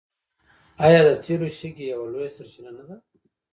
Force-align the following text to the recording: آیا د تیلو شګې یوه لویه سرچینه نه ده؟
آیا 0.85 1.01
د 1.07 1.09
تیلو 1.23 1.47
شګې 1.57 1.85
یوه 1.93 2.07
لویه 2.11 2.29
سرچینه 2.35 2.71
نه 2.77 2.83
ده؟ 2.87 2.95